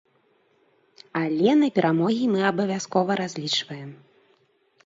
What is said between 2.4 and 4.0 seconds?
абавязкова разлічваем!